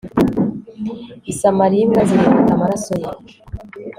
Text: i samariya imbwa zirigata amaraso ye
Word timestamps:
i 1.31 1.33
samariya 1.39 1.83
imbwa 1.85 2.01
zirigata 2.09 2.51
amaraso 2.55 2.91
ye 3.01 3.09